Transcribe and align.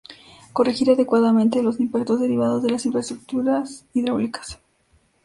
Corregir 0.51 0.89
adecuadamente 0.89 1.61
los 1.61 1.79
impactos 1.79 2.19
derivados 2.21 2.63
de 2.63 2.71
las 2.71 2.87
infraestructuras 2.87 3.85
hidráulicas. 3.93 4.57